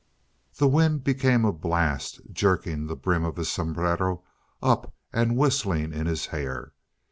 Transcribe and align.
The 0.55 0.67
wind 0.67 1.03
became 1.03 1.45
a 1.45 1.53
blast, 1.53 2.21
jerking 2.33 2.87
the 2.87 2.95
brim 2.95 3.23
of 3.23 3.35
his 3.35 3.49
sombrero 3.51 4.23
up 4.59 4.95
and 5.13 5.37
whistling 5.37 5.93
in 5.93 6.07
his 6.07 6.25
hair. 6.25 6.73